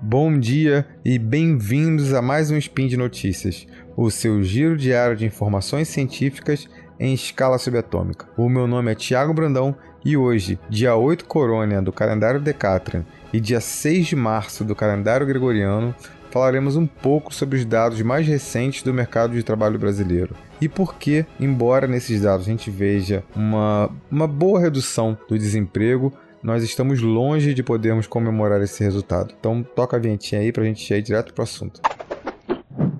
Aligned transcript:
Bom 0.00 0.38
dia 0.38 0.86
e 1.04 1.18
bem-vindos 1.18 2.14
a 2.14 2.22
mais 2.22 2.52
um 2.52 2.56
Spin 2.56 2.86
de 2.86 2.96
Notícias, 2.96 3.66
o 3.96 4.10
seu 4.12 4.42
giro 4.44 4.76
diário 4.76 5.16
de 5.16 5.26
informações 5.26 5.88
científicas 5.88 6.68
em 7.00 7.12
escala 7.12 7.58
subatômica. 7.58 8.28
O 8.36 8.48
meu 8.48 8.68
nome 8.68 8.92
é 8.92 8.94
Tiago 8.94 9.34
Brandão 9.34 9.74
e 10.04 10.16
hoje, 10.16 10.58
dia 10.70 10.94
8 10.94 11.24
Corônia 11.24 11.82
do 11.82 11.92
calendário 11.92 12.40
Decatrian 12.40 13.04
e 13.32 13.40
dia 13.40 13.60
6 13.60 14.06
de 14.06 14.16
março 14.16 14.64
do 14.64 14.74
calendário 14.74 15.26
Gregoriano, 15.26 15.92
falaremos 16.30 16.76
um 16.76 16.86
pouco 16.86 17.34
sobre 17.34 17.58
os 17.58 17.64
dados 17.64 18.00
mais 18.00 18.26
recentes 18.26 18.84
do 18.84 18.94
mercado 18.94 19.34
de 19.34 19.42
trabalho 19.42 19.80
brasileiro 19.80 20.34
e 20.60 20.68
por 20.68 20.94
que, 20.94 21.26
embora 21.40 21.88
nesses 21.88 22.20
dados 22.22 22.46
a 22.46 22.50
gente 22.50 22.70
veja 22.70 23.24
uma, 23.34 23.90
uma 24.10 24.28
boa 24.28 24.60
redução 24.60 25.18
do 25.28 25.36
desemprego, 25.36 26.12
nós 26.42 26.62
estamos 26.62 27.00
longe 27.00 27.52
de 27.52 27.62
podermos 27.62 28.06
comemorar 28.06 28.62
esse 28.62 28.82
resultado. 28.82 29.34
Então 29.38 29.62
toca 29.62 29.96
a 29.96 30.00
vinhetinha 30.00 30.40
aí 30.40 30.52
pra 30.52 30.64
gente 30.64 30.92
ir 30.92 31.02
direto 31.02 31.34
pro 31.34 31.42
assunto. 31.42 31.80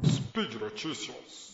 Speed 0.05 0.55
Notícias. 0.61 1.53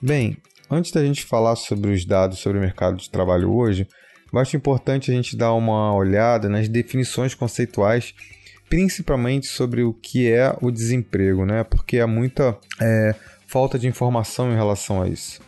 Bem, 0.00 0.36
antes 0.70 0.90
da 0.90 1.04
gente 1.04 1.24
falar 1.24 1.54
sobre 1.54 1.92
os 1.92 2.04
dados 2.04 2.40
sobre 2.40 2.58
o 2.58 2.60
mercado 2.60 2.96
de 2.96 3.08
trabalho 3.08 3.52
hoje, 3.52 3.86
eu 4.32 4.38
acho 4.38 4.56
importante 4.56 5.10
a 5.10 5.14
gente 5.14 5.36
dar 5.36 5.52
uma 5.52 5.94
olhada 5.94 6.48
nas 6.48 6.68
definições 6.68 7.34
conceituais 7.34 8.14
principalmente 8.72 9.48
sobre 9.48 9.82
o 9.82 9.92
que 9.92 10.32
é 10.32 10.56
o 10.62 10.70
desemprego, 10.70 11.44
né? 11.44 11.62
Porque 11.62 11.98
há 11.98 12.06
muita 12.06 12.56
é, 12.80 13.14
falta 13.46 13.78
de 13.78 13.86
informação 13.86 14.50
em 14.50 14.54
relação 14.54 15.02
a 15.02 15.08
isso. 15.10 15.42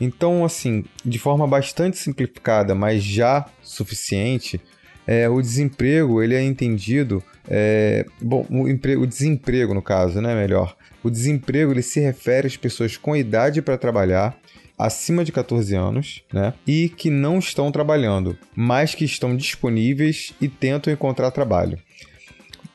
Então, 0.00 0.46
assim, 0.46 0.86
de 1.04 1.18
forma 1.18 1.46
bastante 1.46 1.98
simplificada, 1.98 2.74
mas 2.74 3.02
já 3.04 3.44
suficiente, 3.62 4.58
é, 5.06 5.28
o 5.28 5.42
desemprego 5.42 6.22
ele 6.22 6.34
é 6.34 6.42
entendido, 6.42 7.22
é, 7.46 8.06
bom, 8.18 8.46
o, 8.48 8.66
emprego, 8.66 9.02
o 9.02 9.06
desemprego 9.06 9.74
no 9.74 9.82
caso, 9.82 10.22
né? 10.22 10.34
Melhor, 10.34 10.74
o 11.04 11.10
desemprego 11.10 11.72
ele 11.72 11.82
se 11.82 12.00
refere 12.00 12.46
às 12.46 12.56
pessoas 12.56 12.96
com 12.96 13.14
idade 13.14 13.60
para 13.60 13.76
trabalhar 13.76 14.34
acima 14.78 15.22
de 15.22 15.32
14 15.32 15.76
anos, 15.76 16.24
né? 16.32 16.54
E 16.66 16.88
que 16.88 17.10
não 17.10 17.40
estão 17.40 17.70
trabalhando, 17.70 18.38
mas 18.56 18.94
que 18.94 19.04
estão 19.04 19.36
disponíveis 19.36 20.32
e 20.40 20.48
tentam 20.48 20.90
encontrar 20.90 21.30
trabalho 21.30 21.78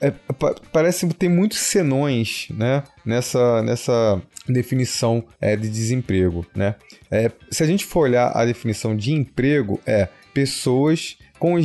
é, 0.02 0.12
parece 0.72 1.08
tem 1.10 1.30
muitos 1.30 1.60
senões 1.60 2.48
né, 2.50 2.84
nessa, 3.06 3.62
nessa 3.64 4.22
definição 4.48 5.24
é, 5.40 5.56
de 5.56 5.70
desemprego. 5.70 6.46
Né? 6.56 6.76
É, 7.10 7.32
se 7.50 7.64
a 7.64 7.68
gente 7.68 7.86
for 7.86 8.02
olhar 8.02 8.32
a 8.36 8.46
definição 8.46 8.96
de 8.96 9.12
emprego, 9.12 9.80
é 9.86 10.08
pessoas 10.34 11.18
com, 11.40 11.56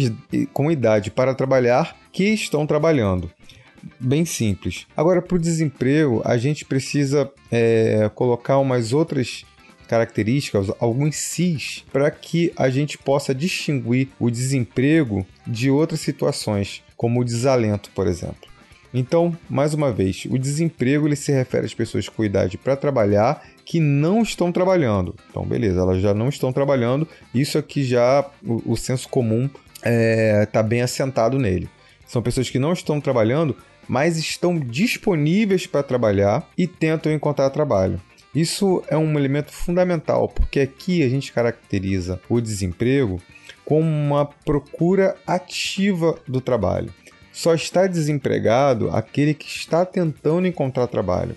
com 0.52 0.70
idade 0.70 1.10
para 1.10 1.34
trabalhar 1.34 1.96
que 2.12 2.24
estão 2.24 2.66
trabalhando. 2.66 3.30
Bem 3.98 4.24
simples. 4.24 4.86
Agora, 4.96 5.22
para 5.22 5.36
o 5.36 5.40
desemprego, 5.40 6.22
a 6.24 6.36
gente 6.36 6.64
precisa 6.64 7.30
é, 7.50 8.10
colocar 8.14 8.58
umas 8.58 8.92
outras 8.92 9.44
características, 9.88 10.70
alguns 10.78 11.16
cis, 11.16 11.84
para 11.92 12.10
que 12.12 12.52
a 12.56 12.70
gente 12.70 12.96
possa 12.96 13.34
distinguir 13.34 14.08
o 14.20 14.30
desemprego 14.30 15.26
de 15.44 15.68
outras 15.68 15.98
situações, 15.98 16.82
como 17.00 17.22
o 17.22 17.24
desalento, 17.24 17.90
por 17.94 18.06
exemplo. 18.06 18.46
Então, 18.92 19.34
mais 19.48 19.72
uma 19.72 19.90
vez, 19.90 20.26
o 20.28 20.38
desemprego 20.38 21.08
ele 21.08 21.16
se 21.16 21.32
refere 21.32 21.64
às 21.64 21.72
pessoas 21.72 22.10
com 22.10 22.22
idade 22.22 22.58
para 22.58 22.76
trabalhar 22.76 23.42
que 23.64 23.80
não 23.80 24.20
estão 24.20 24.52
trabalhando. 24.52 25.14
Então, 25.30 25.42
beleza, 25.46 25.80
elas 25.80 26.02
já 26.02 26.12
não 26.12 26.28
estão 26.28 26.52
trabalhando. 26.52 27.08
Isso 27.34 27.56
aqui 27.56 27.84
já 27.84 28.28
o, 28.44 28.72
o 28.72 28.76
senso 28.76 29.08
comum 29.08 29.48
está 29.76 29.82
é, 29.82 30.44
tá 30.44 30.62
bem 30.62 30.82
assentado 30.82 31.38
nele. 31.38 31.70
São 32.06 32.20
pessoas 32.20 32.50
que 32.50 32.58
não 32.58 32.74
estão 32.74 33.00
trabalhando, 33.00 33.56
mas 33.88 34.18
estão 34.18 34.58
disponíveis 34.58 35.66
para 35.66 35.82
trabalhar 35.82 36.46
e 36.58 36.66
tentam 36.66 37.10
encontrar 37.10 37.48
trabalho. 37.48 37.98
Isso 38.34 38.84
é 38.88 38.98
um 38.98 39.18
elemento 39.18 39.52
fundamental, 39.52 40.28
porque 40.28 40.60
aqui 40.60 41.02
a 41.02 41.08
gente 41.08 41.32
caracteriza 41.32 42.20
o 42.28 42.42
desemprego 42.42 43.22
como 43.70 43.88
uma 43.88 44.26
procura 44.26 45.14
ativa 45.24 46.18
do 46.26 46.40
trabalho. 46.40 46.92
Só 47.32 47.54
está 47.54 47.86
desempregado 47.86 48.90
aquele 48.90 49.32
que 49.32 49.46
está 49.46 49.86
tentando 49.86 50.48
encontrar 50.48 50.88
trabalho. 50.88 51.36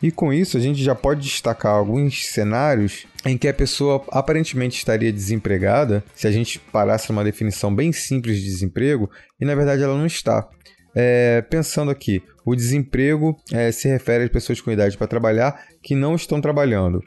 E 0.00 0.12
com 0.12 0.32
isso 0.32 0.56
a 0.56 0.60
gente 0.60 0.80
já 0.80 0.94
pode 0.94 1.22
destacar 1.22 1.74
alguns 1.74 2.28
cenários 2.28 3.04
em 3.26 3.36
que 3.36 3.48
a 3.48 3.52
pessoa 3.52 4.04
aparentemente 4.12 4.78
estaria 4.78 5.12
desempregada, 5.12 6.04
se 6.14 6.28
a 6.28 6.30
gente 6.30 6.60
parasse 6.60 7.10
numa 7.10 7.24
definição 7.24 7.74
bem 7.74 7.92
simples 7.92 8.36
de 8.36 8.44
desemprego, 8.44 9.10
e 9.40 9.44
na 9.44 9.56
verdade 9.56 9.82
ela 9.82 9.98
não 9.98 10.06
está. 10.06 10.48
É, 10.94 11.42
pensando 11.42 11.90
aqui, 11.90 12.22
o 12.46 12.54
desemprego 12.54 13.36
é, 13.50 13.72
se 13.72 13.88
refere 13.88 14.22
às 14.22 14.30
pessoas 14.30 14.60
com 14.60 14.70
idade 14.70 14.96
para 14.96 15.08
trabalhar 15.08 15.60
que 15.82 15.96
não 15.96 16.14
estão 16.14 16.40
trabalhando. 16.40 17.02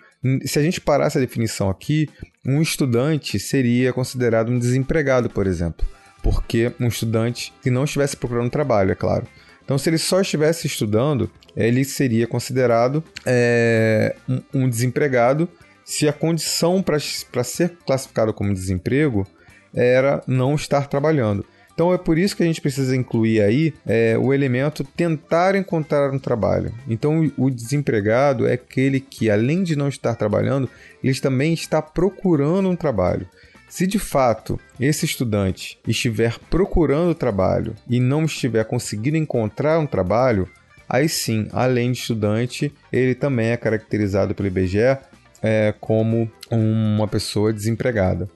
Se 0.46 0.58
a 0.58 0.62
gente 0.62 0.82
parasse 0.82 1.18
a 1.18 1.22
definição 1.22 1.70
aqui, 1.70 2.10
um 2.46 2.62
estudante 2.62 3.38
seria 3.40 3.94
considerado 3.94 4.52
um 4.52 4.58
desempregado, 4.58 5.30
por 5.30 5.46
exemplo, 5.46 5.86
porque 6.24 6.72
um 6.80 6.88
estudante 6.88 7.54
que 7.62 7.70
não 7.70 7.84
estivesse 7.84 8.18
procurando 8.18 8.50
trabalho, 8.50 8.92
é 8.92 8.96
claro. 8.96 9.28
Então, 9.64 9.78
se 9.78 9.90
ele 9.90 9.98
só 9.98 10.22
estivesse 10.22 10.68
estudando, 10.68 11.30
ele 11.56 11.84
seria 11.84 12.28
considerado 12.28 13.04
é, 13.26 14.16
um 14.54 14.70
desempregado 14.70 15.50
se 15.84 16.08
a 16.08 16.14
condição 16.14 16.82
para 16.82 17.00
ser 17.44 17.78
classificado 17.86 18.34
como 18.34 18.54
desemprego 18.54 19.28
era 19.74 20.24
não 20.28 20.56
estar 20.56 20.88
trabalhando. 20.88 21.46
Então 21.76 21.94
é 21.94 21.98
por 21.98 22.18
isso 22.18 22.38
que 22.38 22.42
a 22.42 22.46
gente 22.46 22.62
precisa 22.62 22.96
incluir 22.96 23.42
aí 23.42 23.74
é, 23.86 24.18
o 24.18 24.34
elemento 24.34 24.82
tentar 24.96 25.56
encontrar 25.56 26.10
um 26.10 26.18
trabalho. 26.18 26.74
Então 26.88 27.30
o 27.38 27.50
desempregado 27.50 28.48
é 28.48 28.54
aquele 28.54 29.02
que, 29.02 29.30
além 29.30 29.62
de 29.62 29.76
não 29.76 29.90
estar 29.90 30.16
trabalhando, 30.16 30.70
ele 31.04 31.20
também 31.20 31.54
está 31.54 31.82
procurando 31.82 32.70
um 32.70 32.78
trabalho. 32.78 33.28
Se 33.68 33.86
de 33.86 34.00
fato 34.00 34.58
esse 34.80 35.06
estudante 35.06 35.78
estiver 35.86 36.40
procurando 36.50 37.14
trabalho 37.14 37.76
e 37.90 38.00
não 38.00 38.24
estiver 38.24 38.64
conseguindo 38.64 39.18
encontrar 39.18 39.78
um 39.78 39.86
trabalho, 39.86 40.48
aí 40.88 41.10
sim, 41.10 41.50
além 41.52 41.92
de 41.92 42.00
estudante, 42.00 42.74
ele 42.90 43.14
também 43.14 43.48
é 43.48 43.58
caracterizado 43.58 44.34
pelo 44.34 44.48
IBGE 44.48 44.98
é, 45.42 45.74
como 45.80 46.32
uma 46.50 47.08
pessoa 47.08 47.52
desempregada. 47.52 48.30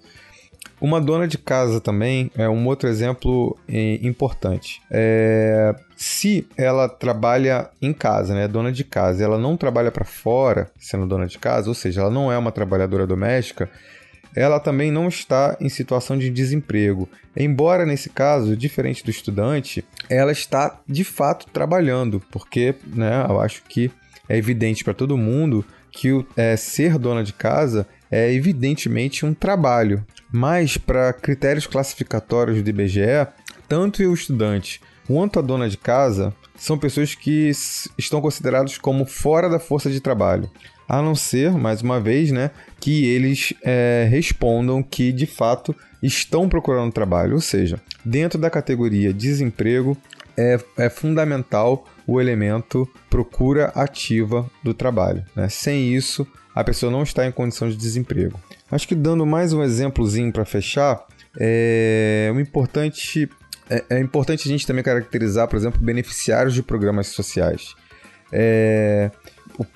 Uma 0.82 1.02
dona 1.02 1.28
de 1.28 1.38
casa 1.38 1.82
também 1.82 2.32
é 2.36 2.48
um 2.48 2.66
outro 2.66 2.88
exemplo 2.88 3.58
eh, 3.68 4.00
importante. 4.02 4.82
É, 4.90 5.76
se 5.96 6.48
ela 6.56 6.88
trabalha 6.88 7.70
em 7.82 7.92
casa, 7.92 8.34
né, 8.34 8.48
dona 8.48 8.72
de 8.72 8.86
casa, 8.86 9.24
ela 9.24 9.38
não 9.38 9.58
trabalha 9.58 9.92
para 9.92 10.06
fora, 10.06 10.72
sendo 10.80 11.06
dona 11.06 11.28
de 11.28 11.38
casa, 11.38 11.68
ou 11.68 11.76
seja, 11.76 12.02
ela 12.02 12.10
não 12.10 12.32
é 12.32 12.38
uma 12.38 12.52
trabalhadora 12.52 13.06
doméstica, 13.06 13.70
ela 14.36 14.60
também 14.60 14.92
não 14.92 15.08
está 15.08 15.58
em 15.60 15.68
situação 15.68 16.18
de 16.18 16.30
desemprego. 16.30 17.10
Embora 17.36 17.86
nesse 17.86 18.10
caso, 18.10 18.56
diferente 18.56 19.04
do 19.04 19.12
estudante, 19.12 19.84
ela 20.10 20.32
está 20.32 20.80
de 20.88 21.04
fato 21.04 21.48
trabalhando, 21.52 22.22
porque 22.32 22.76
né, 22.88 23.26
eu 23.28 23.42
acho 23.42 23.64
que 23.64 23.92
é 24.30 24.38
evidente 24.38 24.84
para 24.84 24.94
todo 24.94 25.18
mundo 25.18 25.66
que 25.92 26.12
o, 26.12 26.26
é, 26.38 26.56
ser 26.56 26.98
dona 26.98 27.24
de 27.24 27.34
casa 27.34 27.88
é 28.12 28.32
evidentemente 28.32 29.26
um 29.26 29.34
trabalho. 29.34 30.06
Mas, 30.32 30.78
para 30.78 31.14
critérios 31.14 31.66
classificatórios 31.66 32.62
do 32.62 32.70
IBGE, 32.70 33.28
tanto 33.68 34.04
o 34.04 34.14
estudante 34.14 34.82
quanto 35.08 35.40
a 35.40 35.42
dona 35.42 35.68
de 35.68 35.78
casa 35.78 36.34
são 36.56 36.78
pessoas 36.78 37.16
que 37.16 37.52
estão 37.98 38.22
considerados 38.22 38.78
como 38.78 39.06
fora 39.06 39.50
da 39.50 39.60
força 39.60 39.90
de 39.90 40.00
trabalho. 40.00 40.50
A 40.88 41.02
não 41.02 41.16
ser, 41.16 41.52
mais 41.52 41.82
uma 41.82 42.00
vez, 42.00 42.32
né, 42.32 42.52
que 42.80 43.06
eles 43.06 43.54
é, 43.64 44.08
respondam 44.10 44.84
que 44.84 45.12
de 45.12 45.26
fato 45.26 45.76
estão 46.02 46.50
procurando 46.50 46.92
trabalho. 46.92 47.36
Ou 47.36 47.42
seja, 47.42 47.80
dentro 48.04 48.40
da 48.40 48.50
categoria 48.50 49.14
desemprego, 49.14 49.98
é, 50.38 50.60
é 50.78 50.90
fundamental 50.90 51.86
o 52.08 52.20
elemento 52.20 52.88
procura 53.10 53.68
ativa 53.76 54.50
do 54.64 54.74
trabalho. 54.74 55.24
Né? 55.36 55.48
Sem 55.50 55.94
isso, 55.94 56.26
a 56.56 56.64
pessoa 56.64 56.92
não 56.92 57.04
está 57.04 57.26
em 57.26 57.32
condição 57.32 57.70
de 57.70 57.76
desemprego. 57.76 58.40
Acho 58.72 58.88
que 58.88 58.96
dando 58.96 59.26
mais 59.26 59.54
um 59.54 59.64
exemplozinho 59.64 60.32
para 60.32 60.46
fechar, 60.46 61.06
é 61.40 62.32
um 62.34 62.40
importante 62.40 63.30
é, 63.70 63.84
é, 63.90 64.00
importante 64.00 64.48
a 64.48 64.52
gente 64.52 64.66
também 64.66 64.84
caracterizar, 64.84 65.48
por 65.48 65.56
exemplo, 65.56 65.80
beneficiários 65.80 66.54
de 66.56 66.64
programas 66.64 67.08
sociais. 67.08 67.76
É, 68.32 69.12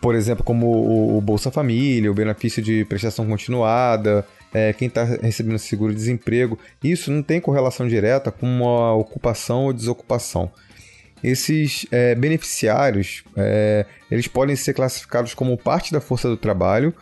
por 0.02 0.16
exemplo, 0.16 0.44
como 0.44 0.68
o, 0.68 1.18
o, 1.18 1.22
Bolsa 1.22 1.52
Família, 1.52 2.10
o 2.10 2.14
benefício 2.14 2.62
de 2.62 2.84
prestação 2.86 3.28
continuada, 3.28 4.26
é, 4.54 4.74
quem 4.74 4.88
está 4.88 5.04
recebendo 5.04 5.60
seguro-desemprego. 5.60 6.58
Isso 6.84 7.12
não 7.12 7.22
tem 7.22 7.40
correlação 7.40 7.88
direta 7.88 8.32
com 8.32 8.48
uma 8.48 8.94
ocupação 8.94 9.66
ou 9.66 9.74
desocupação. 9.74 10.52
Esses 11.24 11.86
é, 11.92 12.16
beneficiários, 12.16 13.24
é, 13.38 13.86
eles 14.10 14.28
podem 14.28 14.56
ser 14.56 14.74
classificados 14.74 15.34
como 15.34 15.58
parte 15.58 15.92
da 15.92 16.02
força 16.02 16.28
do 16.28 16.36
trabalho 16.36 16.94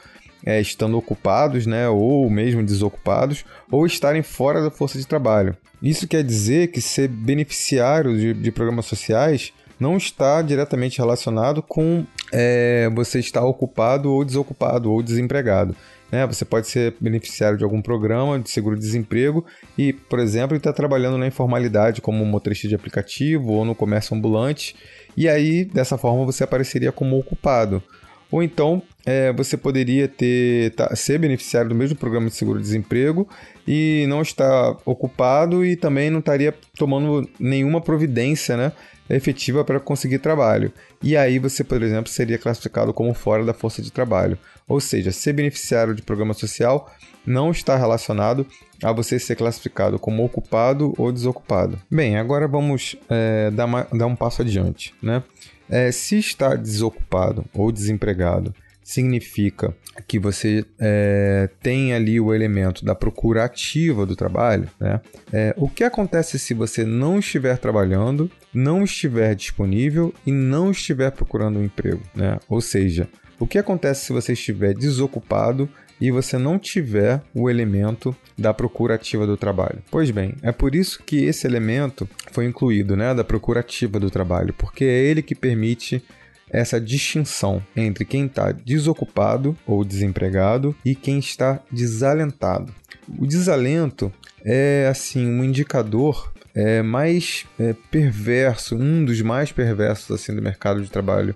é, 0.46 0.60
estando 0.60 0.98
ocupados, 0.98 1.66
né, 1.66 1.88
ou 1.88 2.30
mesmo 2.30 2.64
desocupados, 2.64 3.46
ou 3.72 3.86
estarem 3.86 4.24
fora 4.24 4.62
da 4.62 4.72
força 4.72 4.98
de 4.98 5.06
trabalho. 5.06 5.56
Isso 5.82 6.08
quer 6.08 6.24
dizer 6.24 6.68
que 6.68 6.82
ser 6.82 7.08
beneficiário 7.08 8.16
de, 8.18 8.34
de 8.34 8.52
programas 8.52 8.86
sociais 8.86 9.54
não 9.80 9.98
está 9.98 10.44
diretamente 10.44 11.00
relacionado 11.00 11.64
com 11.64 12.06
é, 12.32 12.88
você 12.94 13.20
estar 13.20 13.44
ocupado 13.44 14.12
ou 14.12 14.24
desocupado 14.24 14.92
ou 14.92 15.02
desempregado. 15.02 15.76
Né? 16.12 16.28
Você 16.28 16.46
pode 16.46 16.68
ser 16.68 16.94
beneficiário 17.00 17.58
de 17.58 17.64
algum 17.64 17.82
programa 17.82 18.38
de 18.38 18.50
seguro-desemprego 18.50 19.44
e, 19.76 19.92
por 19.92 20.20
exemplo, 20.20 20.56
estar 20.56 20.74
trabalhando 20.74 21.18
na 21.18 21.26
informalidade 21.26 22.02
como 22.02 22.24
motorista 22.26 22.68
de 22.68 22.76
aplicativo 22.76 23.54
ou 23.54 23.66
no 23.66 23.74
comércio 23.74 24.16
ambulante, 24.16 24.76
e 25.18 25.28
aí 25.28 25.66
dessa 25.66 25.98
forma 25.98 26.26
você 26.26 26.44
apareceria 26.44 26.92
como 26.92 27.18
ocupado. 27.18 27.82
Ou 28.30 28.44
então 28.44 28.84
é, 29.06 29.32
você 29.34 29.58
poderia 29.58 30.08
ter 30.08 30.72
tá, 30.72 30.96
ser 30.96 31.18
beneficiário 31.18 31.70
do 31.70 31.76
mesmo 31.76 31.96
programa 31.98 32.28
de 32.28 32.36
seguro-desemprego 32.36 33.28
e 33.68 34.06
não 34.08 34.22
estar 34.22 34.78
ocupado 34.86 35.66
e 35.66 35.76
também 35.76 36.10
não 36.10 36.20
estaria 36.20 36.54
tomando 36.78 37.28
nenhuma 37.40 37.82
providência 37.82 38.56
né, 38.56 38.72
efetiva 39.10 39.64
para 39.64 39.80
conseguir 39.80 40.20
trabalho. 40.20 40.72
E 41.02 41.18
aí 41.18 41.40
você, 41.40 41.64
por 41.64 41.82
exemplo, 41.82 42.12
seria 42.12 42.38
classificado 42.38 42.94
como 42.94 43.14
fora 43.14 43.44
da 43.44 43.54
força 43.54 43.82
de 43.82 43.92
trabalho. 43.92 44.38
Ou 44.68 44.80
seja, 44.80 45.12
ser 45.12 45.34
beneficiário 45.34 45.94
de 45.94 46.02
programa 46.02 46.34
social 46.34 46.90
não 47.26 47.52
está 47.52 47.76
relacionado 47.76 48.46
a 48.84 48.92
você 48.92 49.20
ser 49.20 49.36
classificado 49.36 50.00
como 50.00 50.24
ocupado 50.24 50.94
ou 50.98 51.12
desocupado. 51.12 51.80
Bem, 51.90 52.18
agora 52.18 52.48
vamos 52.48 52.96
é, 53.10 53.52
dar, 53.52 53.66
uma, 53.66 53.88
dar 53.92 54.08
um 54.08 54.16
passo 54.16 54.42
adiante. 54.42 54.94
Né? 55.02 55.24
É, 55.70 55.92
se 55.92 56.18
está 56.18 56.56
desocupado 56.56 57.46
ou 57.54 57.72
desempregado, 57.72 58.54
significa 58.92 59.76
que 60.08 60.20
você 60.20 60.66
é, 60.80 61.50
tem 61.62 61.94
ali 61.94 62.20
o 62.20 62.34
elemento 62.34 62.84
da 62.84 62.94
procura 62.94 63.46
ativa 63.46 64.06
do 64.06 64.16
trabalho. 64.16 64.70
Né? 64.80 65.00
É, 65.32 65.54
o 65.58 65.70
que 65.70 65.84
acontece 65.84 66.38
se 66.38 66.54
você 66.54 66.84
não 66.84 67.20
estiver 67.20 67.58
trabalhando, 67.58 68.30
não 68.54 68.84
estiver 68.84 69.34
disponível 69.36 70.14
e 70.26 70.32
não 70.32 70.72
estiver 70.72 71.12
procurando 71.12 71.60
um 71.60 71.64
emprego? 71.64 72.02
Né? 72.16 72.38
Ou 72.50 72.62
seja, 72.62 73.08
o 73.40 73.48
que 73.48 73.58
acontece 73.58 74.06
se 74.06 74.14
você 74.14 74.34
estiver 74.34 74.74
desocupado 74.74 75.70
e 76.00 76.10
você 76.10 76.38
não 76.38 76.58
tiver 76.58 77.22
o 77.34 77.48
elemento 77.48 78.16
da 78.36 78.54
procura 78.54 78.96
ativa 78.96 79.28
do 79.28 79.38
trabalho. 79.38 79.84
Pois 79.92 80.10
bem, 80.10 80.34
é 80.42 80.52
por 80.52 80.74
isso 80.74 81.02
que 81.06 81.24
esse 81.26 81.46
elemento 81.46 82.10
foi 82.32 82.46
incluído, 82.46 82.98
né, 82.98 83.14
da 83.14 83.24
procura 83.24 83.60
ativa 83.60 84.00
do 84.00 84.10
trabalho, 84.10 84.52
porque 84.58 84.84
é 84.84 85.04
ele 85.04 85.22
que 85.22 85.36
permite 85.36 86.04
essa 86.52 86.80
distinção 86.80 87.64
entre 87.76 88.04
quem 88.04 88.26
está 88.26 88.52
desocupado 88.52 89.58
ou 89.66 89.86
desempregado 89.86 90.76
e 90.84 90.94
quem 90.94 91.18
está 91.18 91.60
desalentado. 91.72 92.74
O 93.18 93.26
desalento 93.26 94.12
é 94.44 94.88
assim 94.90 95.26
um 95.26 95.44
indicador 95.44 96.32
é, 96.54 96.82
mais 96.82 97.46
é, 97.58 97.74
perverso, 97.90 98.76
um 98.76 99.06
dos 99.06 99.22
mais 99.22 99.52
perversos 99.52 100.12
assim 100.12 100.36
do 100.36 100.42
mercado 100.42 100.82
de 100.82 100.92
trabalho 100.92 101.36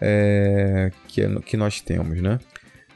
é, 0.00 0.90
que, 1.06 1.22
é, 1.22 1.28
que 1.40 1.56
nós 1.56 1.80
temos, 1.80 2.20
né? 2.20 2.38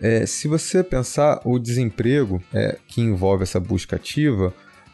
É, 0.02 0.24
se 0.24 0.48
você 0.48 0.82
pensar 0.82 1.40
o 1.44 1.58
desemprego 1.58 2.42
é, 2.54 2.78
que 2.88 3.02
envolve 3.02 3.42
essa 3.42 3.60
busca 3.60 3.96
ativa, 3.96 4.52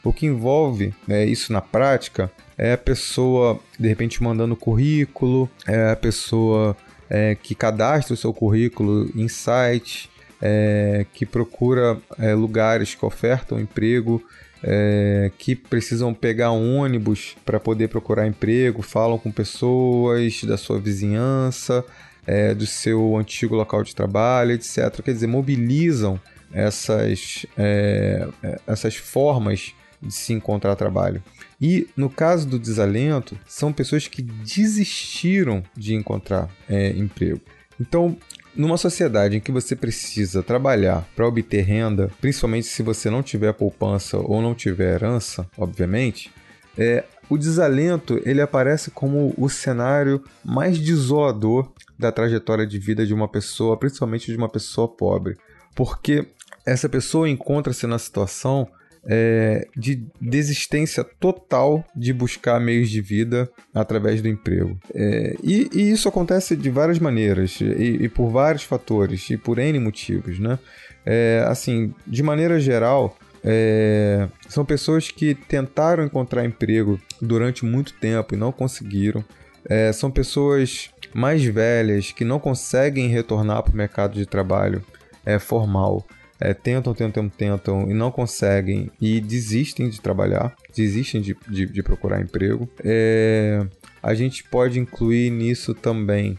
o 0.09 0.13
que 0.13 0.27
envolve 0.27 0.95
é, 1.09 1.25
isso 1.25 1.53
na 1.53 1.61
prática 1.61 2.31
é 2.57 2.73
a 2.73 2.79
pessoa 2.79 3.59
de 3.79 3.89
repente 3.89 4.23
mandando 4.23 4.55
currículo, 4.55 5.51
é 5.67 5.91
a 5.91 5.97
pessoa 5.97 6.77
é, 7.11 7.35
que 7.35 7.55
cadastra 7.55 8.15
o 8.15 8.17
seu 8.17 8.33
currículo 8.33 9.11
em 9.15 9.29
site, 9.29 10.09
é, 10.41 11.05
que 11.13 11.27
procura 11.27 11.99
é, 12.19 12.35
lugares 12.35 12.95
que 12.95 13.05
ofertam 13.05 13.59
emprego, 13.59 14.23
é, 14.63 15.31
que 15.37 15.55
precisam 15.55 16.15
pegar 16.15 16.53
um 16.53 16.79
ônibus 16.79 17.37
para 17.45 17.59
poder 17.59 17.89
procurar 17.89 18.27
emprego, 18.27 18.83
falam 18.83 19.19
com 19.19 19.31
pessoas 19.31 20.43
da 20.45 20.57
sua 20.57 20.79
vizinhança, 20.79 21.85
é, 22.27 22.55
do 22.55 22.67
seu 22.67 23.17
antigo 23.17 23.55
local 23.55 23.83
de 23.83 23.95
trabalho, 23.95 24.53
etc. 24.53 25.03
Quer 25.03 25.13
dizer, 25.13 25.27
mobilizam 25.27 26.21
essas, 26.53 27.45
é, 27.57 28.29
é, 28.43 28.61
essas 28.67 28.97
formas 28.97 29.75
de 30.07 30.15
se 30.15 30.33
encontrar 30.33 30.77
trabalho. 30.77 31.23
E 31.61 31.89
no 31.97 32.09
caso 32.09 32.47
do 32.47 32.59
desalento, 32.59 33.39
são 33.47 33.73
pessoas 33.73 34.07
que 34.07 34.23
desistiram 34.23 35.63
de 35.77 35.95
encontrar 35.95 36.49
é, 36.69 36.91
emprego. 36.91 37.41
Então, 37.81 38.17
numa 38.55 38.77
sociedade 38.77 39.37
em 39.37 39.41
que 39.41 39.53
você 39.53 39.77
precisa 39.77 40.43
trabalhar 40.43 41.07
para 41.15 41.27
obter 41.27 41.63
renda, 41.63 42.11
principalmente 42.21 42.67
se 42.67 42.83
você 42.83 43.11
não 43.11 43.23
tiver 43.23 43.53
poupança 43.53 44.19
ou 44.19 44.41
não 44.41 44.55
tiver 44.55 44.95
herança, 44.95 45.47
obviamente, 45.59 46.33
é, 46.79 47.05
o 47.29 47.37
desalento 47.37 48.21
ele 48.25 48.41
aparece 48.41 48.91
como 48.91 49.35
o 49.37 49.49
cenário 49.49 50.23
mais 50.45 50.79
desolador 50.79 51.71
da 51.99 52.13
trajetória 52.13 52.67
de 52.67 52.79
vida 52.79 53.07
de 53.07 53.15
uma 53.15 53.29
pessoa, 53.29 53.77
principalmente 53.77 54.31
de 54.31 54.37
uma 54.37 54.49
pessoa 54.49 54.89
pobre, 54.89 55.37
porque 55.75 56.27
essa 56.65 56.89
pessoa 56.89 57.29
encontra-se 57.29 57.87
na 57.87 57.99
situação 57.99 58.69
é, 59.09 59.67
de 59.77 60.05
desistência 60.21 61.05
total 61.05 61.85
de 61.95 62.13
buscar 62.13 62.61
meios 62.61 62.91
de 62.91 63.01
vida 63.01 63.49
através 63.73 64.21
do 64.21 64.29
emprego. 64.29 64.79
É, 64.95 65.37
e, 65.43 65.71
e, 65.73 65.91
isso 65.91 66.09
acontece 66.09 66.57
de 66.57 66.69
várias 66.71 66.99
maneiras 66.99 67.61
e, 67.61 68.05
e, 68.05 68.09
por 68.09 68.31
vários 68.31 68.65
fatores 68.65 69.31
e 69.31 69.37
por 69.37 69.59
N 69.59 69.79
motivos, 69.79 70.39
né? 70.39 70.59
É, 71.05 71.45
assim, 71.47 71.95
de 72.05 72.23
maneira 72.23 72.59
geral, 72.59 73.17
é, 73.45 74.29
são 74.49 74.65
pessoas 74.65 75.09
que 75.11 75.35
tentaram 75.35 76.05
encontrar 76.05 76.45
emprego 76.45 77.01
durante 77.23 77.65
muito 77.65 77.95
tempo 77.95 78.35
e 78.35 78.37
não 78.37 78.51
conseguiram. 78.51 79.25
É, 79.69 79.93
são 79.93 80.11
pessoas 80.11 80.91
mais 81.15 81.45
velhas 81.45 82.11
que 82.11 82.25
não 82.25 82.41
conseguem 82.41 83.09
retornar 83.09 83.63
para 83.63 83.73
o 83.73 83.77
mercado 83.77 84.15
de 84.15 84.27
trabalho 84.27 84.85
é, 85.25 85.39
formal 85.39 86.05
é, 86.41 86.53
tentam, 86.53 86.95
tentam, 86.95 87.29
tentam 87.29 87.91
e 87.91 87.95
não 87.95 88.11
conseguem 88.11 88.91
e 89.01 89.21
desistem 89.21 89.89
de 89.89 90.01
trabalhar, 90.01 90.55
desistem 90.75 91.21
de, 91.21 91.37
de, 91.49 91.67
de 91.67 91.83
procurar 91.83 92.21
emprego. 92.21 92.69
É, 92.85 93.67
a 94.03 94.15
gente 94.15 94.45
pode 94.45 94.79
incluir 94.79 95.31
nisso 95.31 95.75
também 95.75 96.39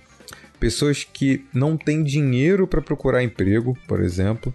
pessoas 0.59 1.03
que 1.03 1.45
não 1.53 1.77
têm 1.77 2.03
dinheiro 2.03 2.67
para 2.67 2.81
procurar 2.81 3.23
emprego, 3.23 3.77
por 3.87 4.01
exemplo. 4.01 4.53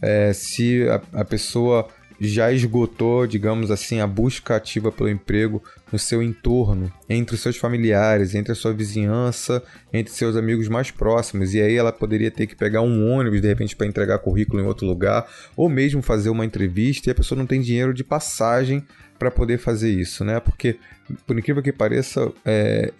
É, 0.00 0.32
se 0.32 0.86
a, 0.88 1.20
a 1.20 1.24
pessoa 1.24 1.88
já 2.20 2.52
esgotou, 2.52 3.26
digamos 3.26 3.70
assim, 3.70 4.00
a 4.00 4.06
busca 4.06 4.56
ativa 4.56 4.90
pelo 4.90 5.08
emprego 5.08 5.62
no 5.92 5.98
seu 5.98 6.22
entorno, 6.22 6.92
entre 7.08 7.34
os 7.34 7.40
seus 7.40 7.56
familiares, 7.56 8.34
entre 8.34 8.52
a 8.52 8.54
sua 8.54 8.72
vizinhança, 8.72 9.62
entre 9.92 10.12
seus 10.12 10.36
amigos 10.36 10.68
mais 10.68 10.90
próximos. 10.90 11.54
E 11.54 11.60
aí 11.60 11.76
ela 11.76 11.92
poderia 11.92 12.30
ter 12.30 12.46
que 12.46 12.56
pegar 12.56 12.82
um 12.82 13.10
ônibus 13.10 13.40
de 13.40 13.48
repente 13.48 13.76
para 13.76 13.86
entregar 13.86 14.18
currículo 14.18 14.62
em 14.62 14.66
outro 14.66 14.86
lugar, 14.86 15.26
ou 15.56 15.68
mesmo 15.68 16.02
fazer 16.02 16.30
uma 16.30 16.44
entrevista 16.44 17.08
e 17.08 17.12
a 17.12 17.14
pessoa 17.14 17.38
não 17.38 17.46
tem 17.46 17.60
dinheiro 17.60 17.94
de 17.94 18.02
passagem 18.02 18.84
para 19.18 19.30
poder 19.30 19.58
fazer 19.58 19.90
isso, 19.90 20.24
né? 20.24 20.38
Porque, 20.40 20.76
por 21.26 21.36
incrível 21.38 21.62
que 21.62 21.72
pareça, 21.72 22.30
é, 22.44 22.92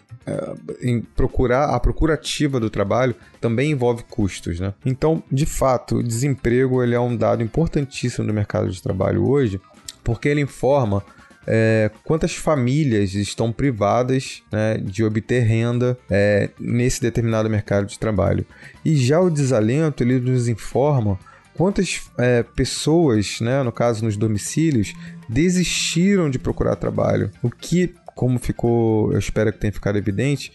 em 0.80 1.00
procurar 1.00 1.74
a 1.74 1.80
procura 1.80 2.14
ativa 2.14 2.58
do 2.60 2.70
trabalho 2.70 3.14
também 3.40 3.70
envolve 3.70 4.04
custos, 4.04 4.60
né? 4.60 4.74
Então, 4.84 5.22
de 5.30 5.46
fato, 5.46 5.96
o 5.96 6.02
desemprego 6.02 6.82
ele 6.82 6.94
é 6.94 7.00
um 7.00 7.16
dado 7.16 7.42
importantíssimo 7.42 8.26
no 8.26 8.32
mercado 8.32 8.70
de 8.70 8.82
trabalho 8.82 9.26
hoje, 9.26 9.60
porque 10.02 10.28
ele 10.28 10.40
informa 10.40 11.02
é, 11.50 11.90
quantas 12.04 12.34
famílias 12.34 13.14
estão 13.14 13.50
privadas 13.50 14.42
né, 14.52 14.76
de 14.76 15.02
obter 15.02 15.44
renda 15.44 15.98
é, 16.10 16.50
nesse 16.60 17.00
determinado 17.00 17.48
mercado 17.48 17.86
de 17.86 17.98
trabalho. 17.98 18.44
E 18.84 18.94
já 18.94 19.18
o 19.18 19.30
desalento 19.30 20.02
ele 20.02 20.20
nos 20.20 20.46
informa 20.46 21.18
quantas 21.54 22.02
é, 22.18 22.42
pessoas, 22.42 23.40
né, 23.40 23.62
no 23.62 23.72
caso 23.72 24.04
nos 24.04 24.16
domicílios, 24.16 24.92
desistiram 25.26 26.28
de 26.28 26.38
procurar 26.38 26.76
trabalho, 26.76 27.30
o 27.42 27.50
que 27.50 27.94
como 28.18 28.36
ficou, 28.40 29.12
eu 29.12 29.18
espero 29.20 29.52
que 29.52 29.60
tenha 29.60 29.72
ficado 29.72 29.96
evidente, 29.96 30.52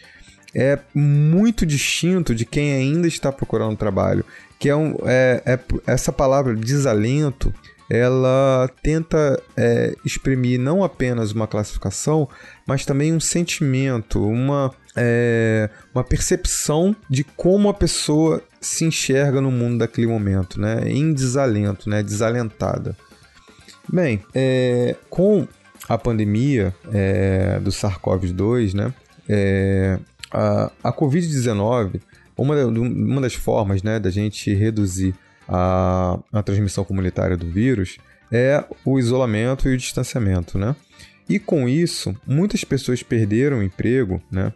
é 0.54 0.78
muito 0.94 1.66
distinto 1.66 2.36
de 2.36 2.46
quem 2.46 2.74
ainda 2.74 3.08
está 3.08 3.32
procurando 3.32 3.78
trabalho. 3.78 4.26
Que 4.60 4.68
é, 4.68 4.76
um, 4.76 4.98
é, 5.06 5.42
é 5.46 5.60
essa 5.88 6.12
palavra 6.12 6.54
desalento, 6.54 7.54
ela 7.90 8.70
tenta 8.82 9.42
é, 9.56 9.96
exprimir 10.04 10.60
não 10.60 10.84
apenas 10.84 11.32
uma 11.32 11.48
classificação, 11.48 12.28
mas 12.68 12.86
também 12.86 13.14
um 13.14 13.20
sentimento, 13.22 14.22
uma, 14.22 14.70
é, 14.94 15.70
uma 15.96 16.04
percepção 16.04 16.94
de 17.10 17.24
como 17.24 17.70
a 17.70 17.74
pessoa 17.74 18.44
se 18.60 18.84
enxerga 18.84 19.40
no 19.40 19.50
mundo 19.50 19.78
daquele 19.78 20.08
momento, 20.08 20.60
né? 20.60 20.82
Em 20.86 21.14
desalento, 21.14 21.90
né? 21.90 22.04
Desalentada. 22.04 22.94
Bem, 23.90 24.22
é, 24.36 24.98
com 25.10 25.48
a 25.88 25.98
pandemia 25.98 26.74
é, 26.92 27.60
do 27.60 27.70
SARS-CoV-2, 27.70 28.74
né? 28.74 28.94
É, 29.28 30.00
a, 30.32 30.72
a 30.84 30.94
Covid-19, 30.94 32.02
uma, 32.38 32.56
uma 32.66 33.22
das 33.22 33.34
formas 33.36 33.84
né, 33.84 34.00
da 34.00 34.10
gente 34.10 34.54
reduzir 34.54 35.16
a, 35.48 36.20
a 36.32 36.42
transmissão 36.42 36.84
comunitária 36.84 37.38
do 37.38 37.50
vírus 37.50 37.98
é 38.32 38.64
o 38.84 38.98
isolamento 38.98 39.70
e 39.70 39.74
o 39.74 39.78
distanciamento, 39.78 40.58
né? 40.58 40.76
E 41.30 41.40
com 41.40 41.70
isso, 41.70 42.16
muitas 42.28 42.64
pessoas 42.64 43.02
perderam 43.02 43.60
o 43.60 43.64
emprego, 43.64 44.22
né? 44.30 44.52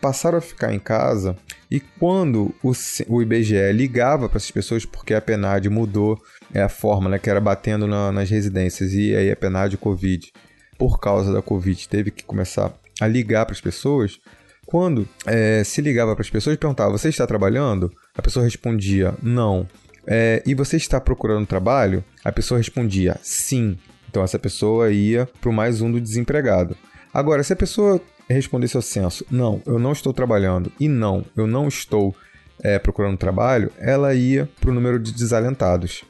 passaram 0.00 0.38
a 0.38 0.40
ficar 0.40 0.72
em 0.72 0.78
casa 0.78 1.36
e 1.70 1.78
quando 1.78 2.54
o, 2.62 2.72
o 3.08 3.22
IBGE 3.22 3.72
ligava 3.72 4.28
para 4.28 4.38
essas 4.38 4.50
pessoas, 4.50 4.84
porque 4.84 5.14
a 5.14 5.20
PNAD 5.20 5.68
mudou 5.68 6.20
é, 6.52 6.62
a 6.62 6.68
forma, 6.68 7.08
né, 7.10 7.18
que 7.18 7.28
era 7.28 7.40
batendo 7.40 7.86
na, 7.86 8.10
nas 8.10 8.30
residências 8.30 8.92
e 8.94 9.14
aí 9.14 9.30
a 9.30 9.36
PNAD 9.36 9.76
Covid, 9.76 10.32
por 10.80 10.98
causa 10.98 11.30
da 11.30 11.42
Covid, 11.42 11.86
teve 11.90 12.10
que 12.10 12.24
começar 12.24 12.72
a 12.98 13.06
ligar 13.06 13.44
para 13.44 13.52
as 13.52 13.60
pessoas. 13.60 14.18
Quando 14.64 15.06
é, 15.26 15.62
se 15.62 15.82
ligava 15.82 16.14
para 16.16 16.22
as 16.22 16.30
pessoas 16.30 16.56
e 16.56 16.58
perguntava: 16.58 16.96
Você 16.96 17.10
está 17.10 17.26
trabalhando? 17.26 17.92
A 18.16 18.22
pessoa 18.22 18.46
respondia: 18.46 19.14
Não. 19.22 19.68
É, 20.06 20.42
e 20.46 20.54
você 20.54 20.78
está 20.78 20.98
procurando 20.98 21.46
trabalho? 21.46 22.02
A 22.24 22.32
pessoa 22.32 22.56
respondia: 22.56 23.18
Sim. 23.22 23.76
Então 24.08 24.22
essa 24.22 24.38
pessoa 24.38 24.90
ia 24.90 25.28
para 25.38 25.50
o 25.50 25.52
mais 25.52 25.82
um 25.82 25.92
do 25.92 26.00
desempregado. 26.00 26.74
Agora, 27.12 27.42
se 27.42 27.52
a 27.52 27.56
pessoa 27.56 28.00
respondesse 28.26 28.74
ao 28.76 28.82
censo, 28.82 29.26
não, 29.30 29.60
eu 29.66 29.78
não 29.78 29.92
estou 29.92 30.14
trabalhando 30.14 30.72
e 30.80 30.88
não, 30.88 31.26
eu 31.36 31.46
não 31.46 31.68
estou 31.68 32.16
é, 32.62 32.78
procurando 32.78 33.18
trabalho, 33.18 33.70
ela 33.76 34.14
ia 34.14 34.48
para 34.58 34.70
o 34.70 34.74
número 34.74 34.98
de 34.98 35.12
desalentados. 35.12 36.04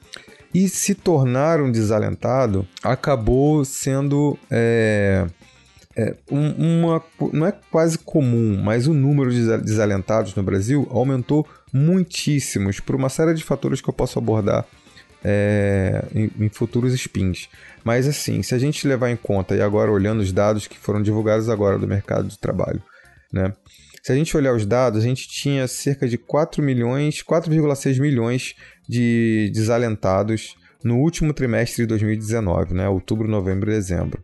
E 0.52 0.69
se 0.69 0.95
tornar 0.95 1.61
um 1.61 1.71
desalentado 1.71 2.66
acabou 2.83 3.64
sendo 3.64 4.37
é, 4.50 5.26
é, 5.97 6.16
uma. 6.30 7.02
Não 7.33 7.47
é 7.47 7.52
quase 7.71 7.99
comum, 7.99 8.61
mas 8.62 8.87
o 8.87 8.95
número 8.95 9.30
de 9.30 9.45
desalentados 9.59 10.35
no 10.35 10.42
Brasil 10.42 10.88
aumentou 10.90 11.47
muitíssimos 11.73 12.80
por 12.80 12.97
uma 12.97 13.09
série 13.09 13.35
de 13.35 13.45
fatores 13.45 13.80
que 13.80 13.88
eu 13.88 13.95
posso 13.95 14.19
abordar 14.19 14.66
é, 15.25 16.04
em, 16.14 16.30
em, 16.38 16.49
futuros 16.49 16.92
spins. 16.95 17.49
Mas 17.85 18.09
assim, 18.09 18.42
se 18.42 18.54
a 18.54 18.59
gente 18.59 18.87
levar 18.88 19.11
em 19.11 19.16
conta, 19.16 19.54
e 19.54 19.61
agora 19.61 19.90
olhando 19.90 20.21
os 20.21 20.33
dados 20.33 20.66
que 20.66 20.78
foram 20.78 21.02
divulgados 21.02 21.49
agora 21.49 21.78
do 21.78 21.87
mercado 21.87 22.28
de 22.28 22.38
trabalho, 22.38 22.83
né? 23.33 23.52
Se 24.02 24.12
a 24.12 24.14
gente 24.14 24.35
olhar 24.35 24.54
os 24.54 24.64
dados, 24.64 24.99
a 24.99 25.07
gente 25.07 25.28
tinha 25.28 25.69
cerca 25.69 26.09
de 26.09 26.16
4 26.16 26.62
milhões, 26.62 27.23
4,6 27.23 28.00
milhões 28.00 28.54
de 28.90 29.50
desalentados 29.54 30.56
no 30.82 30.99
último 30.99 31.32
trimestre 31.32 31.85
de 31.85 31.87
2019, 31.87 32.75
né? 32.75 32.88
Outubro, 32.88 33.28
novembro 33.28 33.70
e 33.70 33.75
dezembro. 33.75 34.20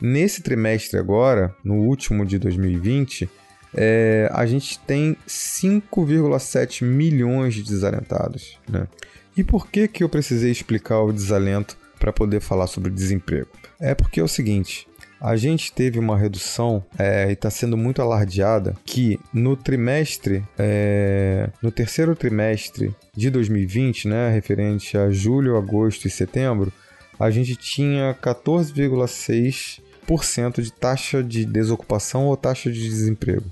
Nesse 0.00 0.42
trimestre 0.42 0.98
agora, 0.98 1.54
no 1.62 1.74
último 1.74 2.24
de 2.24 2.38
2020, 2.38 3.28
é, 3.74 4.30
a 4.32 4.46
gente 4.46 4.78
tem 4.80 5.16
5,7 5.28 6.84
milhões 6.84 7.54
de 7.54 7.62
desalentados, 7.62 8.58
né? 8.68 8.88
E 9.36 9.44
por 9.44 9.68
que, 9.68 9.86
que 9.86 10.02
eu 10.02 10.08
precisei 10.08 10.50
explicar 10.50 11.02
o 11.02 11.12
desalento 11.12 11.76
para 11.98 12.12
poder 12.12 12.40
falar 12.40 12.66
sobre 12.68 12.90
desemprego? 12.90 13.50
É 13.78 13.94
porque 13.94 14.18
é 14.18 14.22
o 14.22 14.28
seguinte: 14.28 14.88
a 15.26 15.34
gente 15.34 15.72
teve 15.72 15.98
uma 15.98 16.16
redução 16.16 16.84
é, 16.96 17.28
e 17.28 17.32
está 17.32 17.50
sendo 17.50 17.76
muito 17.76 18.00
alardeada 18.00 18.76
que 18.84 19.18
no 19.34 19.56
trimestre, 19.56 20.44
é, 20.56 21.50
no 21.60 21.72
terceiro 21.72 22.14
trimestre 22.14 22.94
de 23.12 23.28
2020, 23.28 24.06
né, 24.06 24.30
referente 24.30 24.96
a 24.96 25.10
julho, 25.10 25.56
agosto 25.56 26.06
e 26.06 26.10
setembro, 26.10 26.72
a 27.18 27.28
gente 27.28 27.56
tinha 27.56 28.16
14,6% 28.22 30.62
de 30.62 30.72
taxa 30.72 31.24
de 31.24 31.44
desocupação 31.44 32.26
ou 32.26 32.36
taxa 32.36 32.70
de 32.70 32.80
desemprego. 32.80 33.50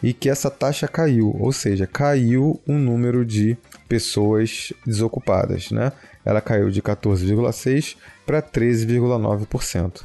E 0.00 0.12
que 0.12 0.30
essa 0.30 0.48
taxa 0.48 0.86
caiu, 0.86 1.34
ou 1.40 1.50
seja, 1.50 1.88
caiu 1.88 2.60
o 2.64 2.74
número 2.74 3.26
de 3.26 3.58
pessoas 3.88 4.72
desocupadas, 4.86 5.72
né? 5.72 5.90
Ela 6.24 6.40
caiu 6.40 6.70
de 6.70 6.80
14,6% 6.80 7.96
para 8.24 8.40
13,9%. 8.40 10.04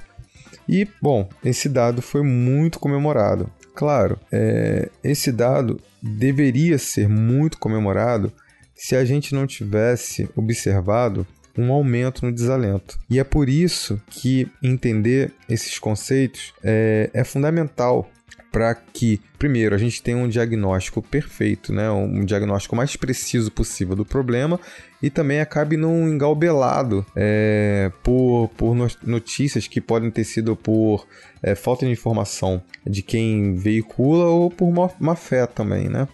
E, 0.72 0.88
bom, 1.02 1.28
esse 1.44 1.68
dado 1.68 2.02
foi 2.02 2.24
muito 2.24 2.80
comemorado. 2.80 3.52
Claro, 3.76 4.18
é, 4.32 4.90
esse 5.04 5.30
dado 5.30 5.82
deveria 6.02 6.78
ser 6.78 7.10
muito 7.10 7.58
comemorado 7.58 8.32
se 8.74 8.96
a 8.96 9.04
gente 9.04 9.36
não 9.36 9.46
tivesse 9.46 10.30
observado 10.34 11.28
um 11.58 11.74
aumento 11.74 12.26
no 12.26 12.32
desalento. 12.32 12.98
E 13.10 13.20
é 13.20 13.24
por 13.26 13.50
isso 13.50 14.02
que 14.10 14.48
entender 14.64 15.34
esses 15.50 15.78
conceitos 15.78 16.54
é, 16.64 17.10
é 17.14 17.24
fundamental 17.26 18.10
para 18.52 18.76
que, 18.76 19.22
primeiro, 19.40 19.74
a 19.74 19.78
gente 19.78 20.04
tenha 20.04 20.18
um 20.18 20.28
diagnóstico 20.28 21.02
perfeito, 21.02 21.72
né? 21.72 21.90
um 21.90 22.26
diagnóstico 22.26 22.76
mais 22.76 22.98
preciso 22.98 23.50
possível 23.50 23.96
do 23.96 24.04
problema 24.04 24.60
e 25.02 25.10
também 25.10 25.40
acabe 25.40 25.78
não 25.78 26.10
engalbelado 26.10 27.06
é, 27.16 27.90
por, 28.04 28.50
por 28.58 28.76
notícias 29.04 29.68
que 29.68 29.80
podem 29.80 30.12
ter 30.12 30.26
sido 30.26 30.56
por 30.56 31.08
é, 31.42 31.56
falta 31.56 31.86
de 31.86 31.92
informação 31.94 32.62
de 32.86 33.02
quem 33.02 33.56
veicula 33.56 34.26
ou 34.26 34.52
por 34.52 34.70
má, 34.70 34.90
má 35.00 35.16
fé 35.16 35.48
também. 35.48 35.88
Né? 35.88 36.08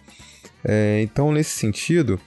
É, 0.64 1.00
então, 1.02 1.32
nesse 1.32 1.50
sentido, 1.50 2.20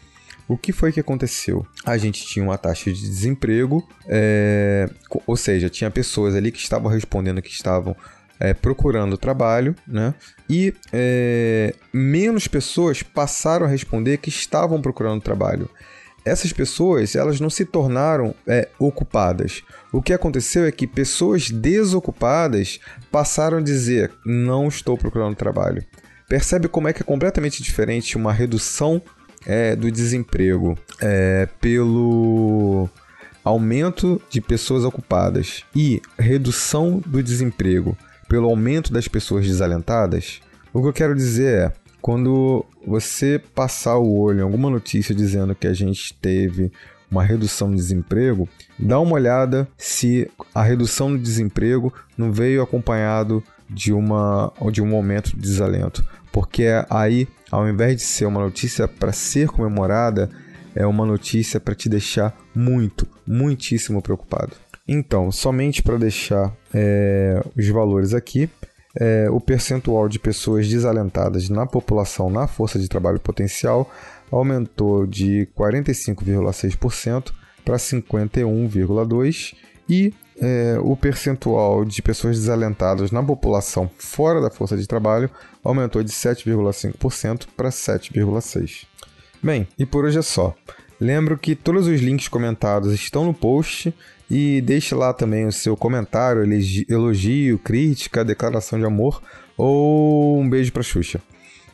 o 0.45 0.57
que 0.57 0.73
foi 0.73 0.91
que 0.91 0.99
aconteceu? 0.99 1.65
A 1.85 1.97
gente 1.97 2.25
tinha 2.25 2.43
uma 2.43 2.57
taxa 2.57 2.91
de 2.91 2.99
desemprego, 2.99 3.87
é, 4.05 4.89
ou 5.25 5.37
seja, 5.37 5.69
tinha 5.69 5.89
pessoas 5.89 6.35
ali 6.35 6.51
que 6.51 6.59
estavam 6.59 6.91
respondendo 6.91 7.41
que 7.41 7.51
estavam 7.51 7.95
é, 8.41 8.55
procurando 8.55 9.19
trabalho, 9.19 9.75
né? 9.87 10.15
E 10.49 10.73
é, 10.91 11.75
menos 11.93 12.47
pessoas 12.47 13.03
passaram 13.03 13.67
a 13.67 13.69
responder 13.69 14.17
que 14.17 14.29
estavam 14.29 14.81
procurando 14.81 15.21
trabalho. 15.21 15.69
Essas 16.25 16.51
pessoas, 16.51 17.15
elas 17.15 17.39
não 17.39 17.51
se 17.51 17.65
tornaram 17.65 18.33
é, 18.47 18.67
ocupadas. 18.79 19.61
O 19.91 20.01
que 20.01 20.11
aconteceu 20.11 20.65
é 20.65 20.71
que 20.71 20.87
pessoas 20.87 21.51
desocupadas 21.51 22.79
passaram 23.11 23.59
a 23.59 23.61
dizer: 23.61 24.11
não 24.25 24.67
estou 24.67 24.97
procurando 24.97 25.35
trabalho. 25.35 25.83
Percebe 26.27 26.67
como 26.67 26.87
é 26.87 26.93
que 26.93 27.03
é 27.03 27.05
completamente 27.05 27.61
diferente 27.61 28.17
uma 28.17 28.33
redução 28.33 28.99
é, 29.45 29.75
do 29.75 29.91
desemprego 29.91 30.75
é, 30.99 31.47
pelo 31.59 32.89
aumento 33.43 34.19
de 34.29 34.41
pessoas 34.41 34.83
ocupadas 34.83 35.63
e 35.75 36.01
redução 36.17 37.01
do 37.05 37.21
desemprego 37.21 37.95
pelo 38.31 38.47
aumento 38.47 38.93
das 38.93 39.09
pessoas 39.09 39.45
desalentadas, 39.45 40.39
o 40.71 40.81
que 40.81 40.87
eu 40.87 40.93
quero 40.93 41.13
dizer 41.13 41.53
é, 41.53 41.73
quando 42.01 42.65
você 42.87 43.37
passar 43.53 43.97
o 43.97 44.17
olho 44.17 44.39
em 44.39 44.43
alguma 44.43 44.69
notícia 44.69 45.13
dizendo 45.13 45.53
que 45.53 45.67
a 45.67 45.73
gente 45.73 46.13
teve 46.13 46.71
uma 47.11 47.25
redução 47.25 47.69
do 47.69 47.75
desemprego, 47.75 48.47
dá 48.79 48.97
uma 49.01 49.15
olhada 49.15 49.67
se 49.77 50.31
a 50.55 50.63
redução 50.63 51.11
do 51.11 51.19
desemprego 51.19 51.93
não 52.17 52.31
veio 52.31 52.61
acompanhado 52.61 53.43
de, 53.69 53.91
uma, 53.91 54.53
de 54.71 54.81
um 54.81 54.95
aumento 54.95 55.31
de 55.31 55.41
desalento. 55.41 56.01
Porque 56.31 56.67
aí, 56.89 57.27
ao 57.51 57.67
invés 57.67 57.97
de 57.97 58.03
ser 58.03 58.27
uma 58.27 58.39
notícia 58.39 58.87
para 58.87 59.11
ser 59.11 59.49
comemorada, 59.49 60.29
é 60.73 60.87
uma 60.87 61.05
notícia 61.05 61.59
para 61.59 61.75
te 61.75 61.89
deixar 61.89 62.33
muito, 62.55 63.05
muitíssimo 63.27 64.01
preocupado. 64.01 64.55
Então, 64.87 65.31
somente 65.31 65.81
para 65.81 65.97
deixar 65.97 66.55
é, 66.73 67.41
os 67.55 67.67
valores 67.69 68.13
aqui, 68.13 68.49
é, 68.99 69.29
o 69.29 69.39
percentual 69.39 70.09
de 70.09 70.19
pessoas 70.19 70.67
desalentadas 70.67 71.49
na 71.49 71.65
população 71.65 72.29
na 72.29 72.47
força 72.47 72.77
de 72.77 72.89
trabalho 72.89 73.19
potencial 73.19 73.89
aumentou 74.29 75.05
de 75.05 75.47
45,6% 75.57 77.31
para 77.63 77.77
51,2% 77.77 79.55
e 79.87 80.13
é, 80.41 80.77
o 80.81 80.95
percentual 80.95 81.85
de 81.85 82.01
pessoas 82.01 82.37
desalentadas 82.37 83.11
na 83.11 83.21
população 83.21 83.89
fora 83.97 84.41
da 84.41 84.49
força 84.49 84.75
de 84.75 84.87
trabalho 84.87 85.29
aumentou 85.63 86.03
de 86.03 86.11
7,5% 86.11 87.47
para 87.55 87.69
7,6%. 87.69 88.85
Bem, 89.43 89.67
e 89.77 89.85
por 89.85 90.05
hoje 90.05 90.19
é 90.19 90.21
só. 90.21 90.55
Lembro 91.01 91.35
que 91.35 91.55
todos 91.55 91.87
os 91.87 91.99
links 91.99 92.27
comentados 92.27 92.93
estão 92.93 93.25
no 93.25 93.33
post 93.33 93.91
e 94.29 94.61
deixe 94.61 94.93
lá 94.93 95.11
também 95.11 95.47
o 95.47 95.51
seu 95.51 95.75
comentário, 95.75 96.43
elogio, 96.87 97.57
crítica, 97.57 98.23
declaração 98.23 98.77
de 98.77 98.85
amor 98.85 99.19
ou 99.57 100.39
um 100.39 100.47
beijo 100.47 100.71
para 100.71 100.83
Xuxa. 100.83 101.19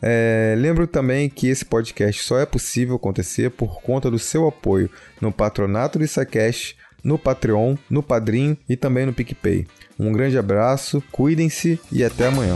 É, 0.01 0.55
lembro 0.57 0.88
também 0.88 1.27
que 1.27 1.48
esse 1.48 1.65
podcast 1.65 2.24
só 2.24 2.39
é 2.39 2.46
possível 2.46 2.96
acontecer 2.96 3.51
por 3.51 3.81
conta 3.81 4.10
do 4.10 4.17
seu 4.17 4.48
apoio 4.48 4.89
no 5.19 5.29
patronato 5.29 6.00
do 6.00 6.05
Isacast, 6.05 6.77
no 7.03 7.19
Patreon, 7.19 7.75
no 7.89 8.01
Padrim 8.01 8.57
e 8.69 8.77
também 8.77 9.05
no 9.05 9.13
PicPay. 9.13 9.67
Um 10.00 10.13
grande 10.13 10.38
abraço, 10.38 11.03
cuidem-se 11.12 11.77
e 11.91 12.01
até 12.01 12.27
amanhã. 12.27 12.55